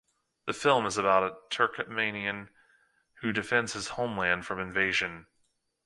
The 0.47 0.53
film 0.53 0.87
is 0.87 0.97
about 0.97 1.21
a 1.31 1.37
Turkmenian 1.55 2.49
who 3.21 3.31
defends 3.31 3.73
his 3.73 3.89
homeland 3.89 4.47
from 4.47 4.59
invasion. 4.59 5.27